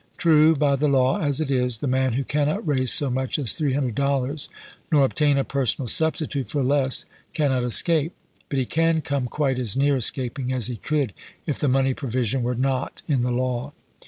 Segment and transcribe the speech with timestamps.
[0.17, 3.53] True, by the law as it is, the man who cannot raise so much as
[3.53, 4.49] three hundred dollars,
[4.91, 8.13] nor obtain a personal substitute for less, cannot escape;
[8.49, 11.13] but he can come quite as near escaping as he could
[11.45, 13.73] if the money provision were not in the law.